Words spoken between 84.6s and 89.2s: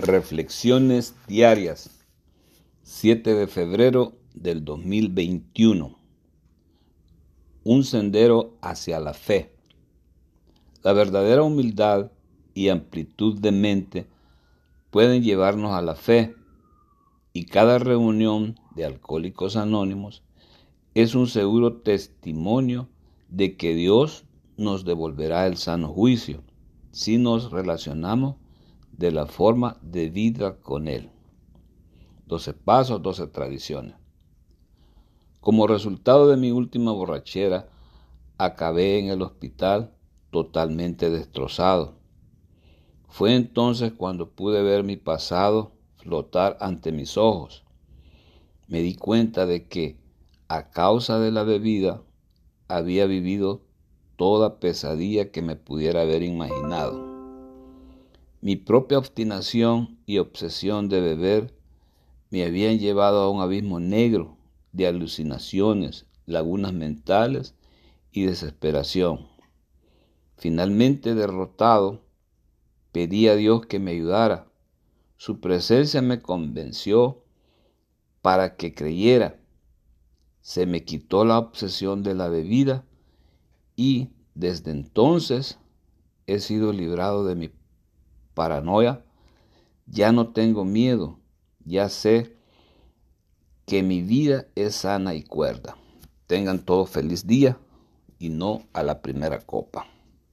entonces he sido librado de mi paranoia,